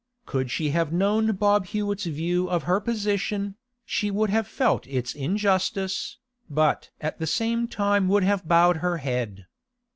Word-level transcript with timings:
Could 0.25 0.49
she 0.49 0.71
have 0.71 0.91
known 0.91 1.31
Bob 1.35 1.67
Hewett's 1.67 2.07
view 2.07 2.49
of 2.49 2.63
her 2.63 2.79
position, 2.79 3.53
she 3.85 4.09
would 4.09 4.31
have 4.31 4.47
felt 4.47 4.87
its 4.87 5.13
injustice, 5.13 6.17
but 6.49 6.89
at 6.99 7.19
the 7.19 7.27
same 7.27 7.67
time 7.67 8.07
would 8.07 8.23
have 8.23 8.47
bowed 8.47 8.77
her 8.77 8.97
head. 8.97 9.45